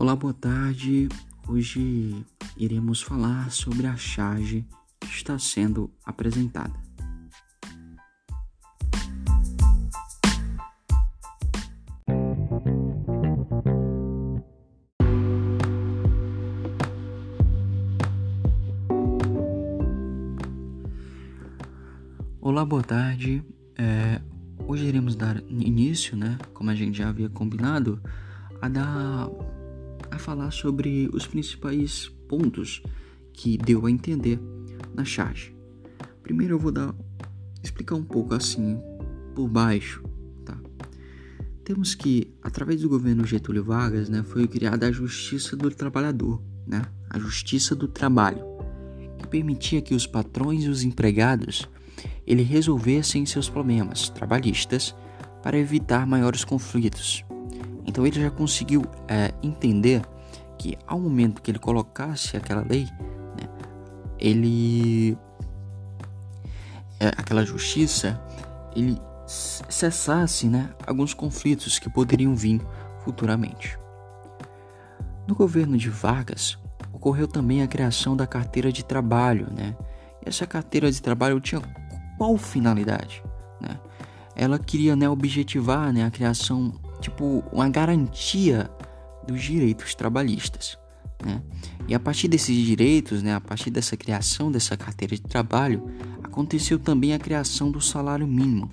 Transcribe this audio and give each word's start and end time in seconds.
Olá, 0.00 0.14
boa 0.14 0.32
tarde. 0.32 1.08
Hoje 1.48 2.24
iremos 2.56 3.02
falar 3.02 3.50
sobre 3.50 3.84
a 3.84 3.96
charge 3.96 4.64
que 5.00 5.08
está 5.08 5.36
sendo 5.40 5.90
apresentada. 6.04 6.72
Olá, 22.40 22.64
boa 22.64 22.84
tarde. 22.84 23.42
É, 23.76 24.22
hoje 24.64 24.86
iremos 24.86 25.16
dar 25.16 25.42
início, 25.48 26.16
né, 26.16 26.38
como 26.54 26.70
a 26.70 26.74
gente 26.76 26.98
já 26.98 27.08
havia 27.08 27.28
combinado, 27.28 28.00
a 28.62 28.68
dar 28.68 29.28
a 30.10 30.18
falar 30.18 30.50
sobre 30.50 31.08
os 31.12 31.26
principais 31.26 32.08
pontos 32.28 32.82
que 33.32 33.56
deu 33.56 33.86
a 33.86 33.90
entender 33.90 34.40
na 34.94 35.04
charge. 35.04 35.54
Primeiro 36.22 36.54
eu 36.54 36.58
vou 36.58 36.72
dar 36.72 36.94
explicar 37.62 37.94
um 37.94 38.04
pouco 38.04 38.34
assim 38.34 38.78
por 39.34 39.48
baixo, 39.48 40.02
tá? 40.44 40.58
Temos 41.64 41.94
que 41.94 42.34
através 42.42 42.80
do 42.80 42.88
governo 42.88 43.24
Getúlio 43.24 43.64
Vargas, 43.64 44.08
né, 44.08 44.22
foi 44.22 44.46
criada 44.46 44.86
a 44.86 44.92
Justiça 44.92 45.56
do 45.56 45.70
Trabalhador, 45.70 46.42
né? 46.66 46.82
A 47.10 47.18
Justiça 47.18 47.74
do 47.74 47.88
Trabalho, 47.88 48.44
que 49.18 49.26
permitia 49.26 49.80
que 49.80 49.94
os 49.94 50.06
patrões 50.06 50.64
e 50.64 50.68
os 50.68 50.82
empregados 50.82 51.68
ele 52.26 52.42
resolvessem 52.42 53.24
seus 53.26 53.48
problemas 53.48 54.08
trabalhistas 54.08 54.94
para 55.42 55.58
evitar 55.58 56.06
maiores 56.06 56.44
conflitos. 56.44 57.24
Então 57.88 58.06
ele 58.06 58.20
já 58.20 58.30
conseguiu 58.30 58.84
é, 59.08 59.32
entender 59.42 60.02
que 60.58 60.76
ao 60.86 61.00
momento 61.00 61.40
que 61.40 61.50
ele 61.50 61.58
colocasse 61.58 62.36
aquela 62.36 62.60
lei, 62.60 62.84
né, 62.84 63.48
ele 64.18 65.16
é, 67.00 67.08
aquela 67.16 67.46
justiça, 67.46 68.20
ele 68.76 69.00
cessasse 69.26 70.48
né, 70.48 70.70
alguns 70.86 71.14
conflitos 71.14 71.78
que 71.78 71.88
poderiam 71.88 72.36
vir 72.36 72.60
futuramente. 73.04 73.78
No 75.26 75.34
governo 75.34 75.76
de 75.78 75.88
Vargas, 75.88 76.58
ocorreu 76.92 77.26
também 77.26 77.62
a 77.62 77.66
criação 77.66 78.14
da 78.14 78.26
carteira 78.26 78.70
de 78.70 78.84
trabalho, 78.84 79.48
né? 79.50 79.74
E 80.24 80.28
essa 80.28 80.46
carteira 80.46 80.90
de 80.90 81.00
trabalho 81.00 81.40
tinha 81.40 81.62
qual 82.18 82.36
finalidade? 82.36 83.22
Né? 83.60 83.78
Ela 84.34 84.58
queria 84.58 84.96
né, 84.96 85.08
objetivar 85.08 85.92
né, 85.92 86.04
a 86.04 86.10
criação, 86.10 86.72
tipo, 87.00 87.44
uma 87.52 87.68
garantia 87.68 88.70
dos 89.26 89.42
direitos 89.42 89.94
trabalhistas. 89.94 90.78
Né? 91.24 91.42
E 91.88 91.94
a 91.94 92.00
partir 92.00 92.28
desses 92.28 92.56
direitos, 92.56 93.22
né, 93.22 93.34
a 93.34 93.40
partir 93.40 93.70
dessa 93.70 93.96
criação 93.96 94.50
dessa 94.50 94.76
carteira 94.76 95.14
de 95.14 95.22
trabalho, 95.22 95.82
aconteceu 96.22 96.78
também 96.78 97.12
a 97.12 97.18
criação 97.18 97.70
do 97.70 97.80
salário 97.80 98.26
mínimo, 98.26 98.70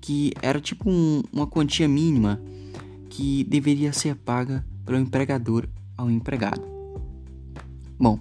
que 0.00 0.32
era 0.42 0.60
tipo 0.60 0.90
um, 0.90 1.22
uma 1.32 1.46
quantia 1.46 1.88
mínima 1.88 2.40
que 3.10 3.44
deveria 3.44 3.92
ser 3.92 4.16
paga 4.16 4.64
pelo 4.84 4.98
empregador 4.98 5.68
ao 5.96 6.10
empregado. 6.10 6.62
Bom, 7.98 8.18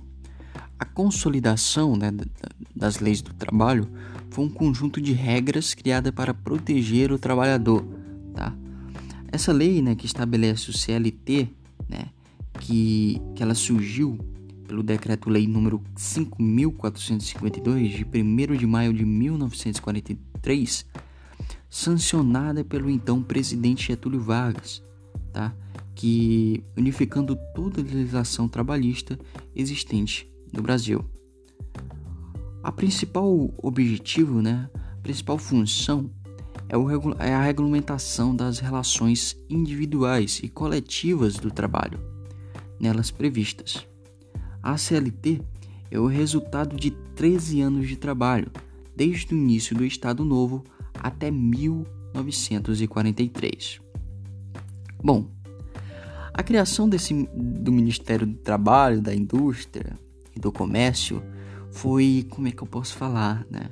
a 0.77 0.85
consolidação 0.85 1.95
né, 1.95 2.11
das 2.75 2.99
leis 2.99 3.21
do 3.21 3.33
trabalho 3.33 3.89
foi 4.29 4.45
um 4.45 4.49
conjunto 4.49 4.99
de 4.99 5.13
regras 5.13 5.73
criada 5.73 6.11
para 6.11 6.33
proteger 6.33 7.11
o 7.11 7.19
trabalhador. 7.19 7.83
Essa 9.33 9.51
lei 9.51 9.81
né, 9.81 9.95
que 9.95 10.05
estabelece 10.05 10.69
o 10.69 10.73
CLT, 10.77 11.49
né, 11.89 12.09
que, 12.59 13.19
que 13.35 13.41
ela 13.41 13.55
surgiu 13.55 14.15
pelo 14.67 14.83
Decreto-Lei 14.83 15.47
número 15.47 15.81
5.452, 15.97 17.95
de 17.95 18.05
1 18.05 18.55
de 18.55 18.67
maio 18.67 18.93
de 18.93 19.03
1943, 19.03 20.85
sancionada 21.67 22.63
pelo 22.63 22.91
então 22.91 23.23
presidente 23.23 23.87
Getúlio 23.87 24.21
Vargas, 24.21 24.83
tá? 25.33 25.51
que 25.95 26.63
unificando 26.77 27.35
toda 27.55 27.81
a 27.81 27.83
legislação 27.83 28.47
trabalhista 28.47 29.17
existente 29.55 30.31
no 30.53 30.61
Brasil. 30.61 31.03
A 32.61 32.71
principal 32.71 33.51
objetivo, 33.57 34.43
né, 34.43 34.69
a 34.75 34.97
principal 35.01 35.39
função 35.39 36.11
é, 36.79 37.29
é 37.29 37.33
a 37.33 37.41
regulamentação 37.41 38.33
das 38.35 38.59
relações 38.59 39.37
individuais 39.49 40.39
e 40.41 40.49
coletivas 40.49 41.35
do 41.35 41.51
trabalho, 41.51 41.99
nelas 42.79 43.11
previstas. 43.11 43.85
A 44.61 44.77
CLT 44.77 45.41
é 45.91 45.99
o 45.99 46.07
resultado 46.07 46.75
de 46.75 46.91
13 47.15 47.61
anos 47.61 47.87
de 47.87 47.95
trabalho, 47.95 48.51
desde 48.95 49.33
o 49.33 49.37
início 49.37 49.75
do 49.75 49.85
Estado 49.85 50.25
Novo 50.25 50.63
até 50.95 51.29
1943. 51.29 53.79
Bom, 55.03 55.27
a 56.33 56.41
criação 56.41 56.89
desse, 56.89 57.29
do 57.35 57.71
Ministério 57.71 58.25
do 58.25 58.37
Trabalho, 58.37 58.99
da 59.01 59.13
Indústria 59.13 59.99
e 60.35 60.39
do 60.39 60.51
Comércio 60.51 61.21
foi, 61.71 62.25
como 62.29 62.47
é 62.47 62.51
que 62.51 62.63
eu 62.63 62.67
posso 62.67 62.95
falar, 62.95 63.45
né? 63.51 63.69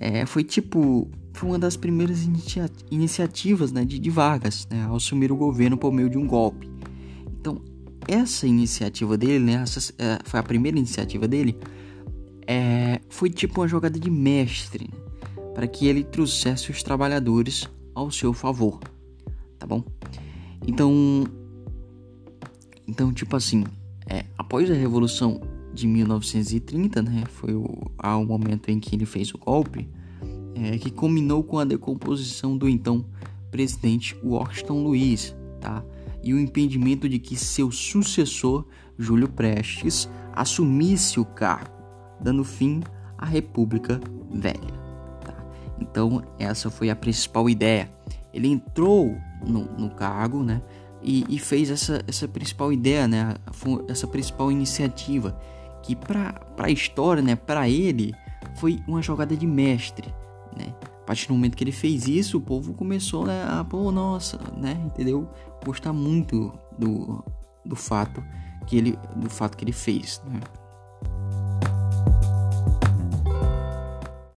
É, 0.00 0.24
foi 0.24 0.42
tipo, 0.42 1.06
foi 1.34 1.50
uma 1.50 1.58
das 1.58 1.76
primeiras 1.76 2.24
inicia 2.24 2.70
iniciativas 2.90 3.70
né, 3.70 3.84
de, 3.84 3.98
de 3.98 4.08
Vargas, 4.08 4.66
né, 4.70 4.84
ao 4.84 4.96
assumir 4.96 5.30
o 5.30 5.36
governo 5.36 5.76
por 5.76 5.92
meio 5.92 6.08
de 6.08 6.16
um 6.16 6.26
golpe. 6.26 6.70
Então, 7.38 7.60
essa 8.08 8.46
iniciativa 8.46 9.18
dele, 9.18 9.44
né, 9.44 9.54
essa, 9.62 9.92
é, 9.98 10.18
foi 10.24 10.40
a 10.40 10.42
primeira 10.42 10.78
iniciativa 10.78 11.28
dele, 11.28 11.54
é, 12.46 12.98
foi 13.10 13.28
tipo 13.28 13.60
uma 13.60 13.68
jogada 13.68 14.00
de 14.00 14.10
mestre, 14.10 14.88
né, 14.90 14.98
para 15.54 15.66
que 15.66 15.86
ele 15.86 16.02
trouxesse 16.02 16.70
os 16.70 16.82
trabalhadores 16.82 17.68
ao 17.94 18.10
seu 18.10 18.32
favor, 18.32 18.80
tá 19.58 19.66
bom? 19.66 19.84
Então, 20.66 21.26
então 22.88 23.12
tipo 23.12 23.36
assim, 23.36 23.64
é, 24.08 24.24
após 24.38 24.70
a 24.70 24.74
Revolução 24.74 25.42
de 25.72 25.86
1930, 25.86 27.02
né, 27.02 27.24
foi 27.26 27.54
o, 27.54 27.90
ao 27.98 28.24
momento 28.24 28.70
em 28.70 28.80
que 28.80 28.94
ele 28.94 29.06
fez 29.06 29.32
o 29.32 29.38
golpe, 29.38 29.88
é, 30.54 30.76
que 30.78 30.90
culminou 30.90 31.42
com 31.42 31.58
a 31.58 31.64
decomposição 31.64 32.56
do 32.56 32.68
então 32.68 33.04
presidente 33.50 34.16
Washington 34.22 34.82
Luiz, 34.82 35.34
tá? 35.60 35.84
E 36.22 36.34
o 36.34 36.38
impedimento 36.38 37.08
de 37.08 37.18
que 37.18 37.34
seu 37.34 37.70
sucessor, 37.70 38.66
Júlio 38.98 39.28
Prestes, 39.28 40.08
assumisse 40.32 41.18
o 41.18 41.24
cargo, 41.24 41.74
dando 42.20 42.44
fim 42.44 42.82
à 43.16 43.24
República 43.24 44.00
Velha. 44.30 44.80
Tá? 45.24 45.34
Então, 45.80 46.22
essa 46.38 46.70
foi 46.70 46.90
a 46.90 46.96
principal 46.96 47.48
ideia. 47.48 47.90
Ele 48.32 48.48
entrou 48.48 49.16
no, 49.44 49.64
no 49.76 49.90
cargo, 49.90 50.42
né? 50.42 50.62
E, 51.02 51.24
e, 51.30 51.38
fez 51.38 51.70
essa, 51.70 52.02
essa 52.06 52.28
principal 52.28 52.70
ideia, 52.70 53.08
né? 53.08 53.34
Essa 53.88 54.06
principal 54.06 54.52
iniciativa 54.52 55.40
que 55.82 55.96
para 55.96 56.34
a 56.58 56.70
história, 56.70 57.22
né, 57.22 57.36
para 57.36 57.68
ele, 57.68 58.14
foi 58.56 58.82
uma 58.86 59.02
jogada 59.02 59.36
de 59.36 59.46
mestre, 59.46 60.14
né? 60.56 60.74
A 60.82 61.04
partir 61.10 61.28
do 61.28 61.34
momento 61.34 61.56
que 61.56 61.64
ele 61.64 61.72
fez 61.72 62.06
isso, 62.06 62.38
o 62.38 62.40
povo 62.40 62.72
começou 62.74 63.26
né, 63.26 63.44
a, 63.44 63.64
pô, 63.64 63.90
nossa, 63.90 64.38
né, 64.56 64.80
entendeu? 64.84 65.28
Gostar 65.64 65.92
muito 65.92 66.52
do, 66.78 67.24
do 67.64 67.74
fato 67.74 68.22
que 68.66 68.76
ele 68.76 68.98
do 69.16 69.28
fato 69.28 69.56
que 69.56 69.64
ele 69.64 69.72
fez, 69.72 70.22
né? 70.26 70.40